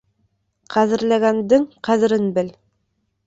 Ҡәҙерләгәндең 0.75 1.67
ҡәҙерен 1.89 2.25
бел. 2.39 2.49